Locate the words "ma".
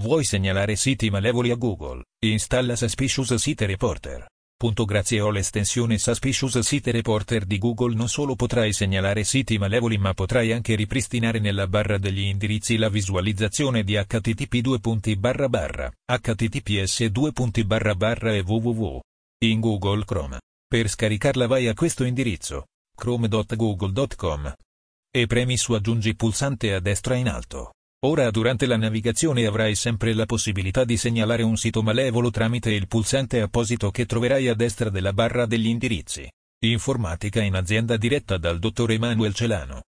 9.98-10.14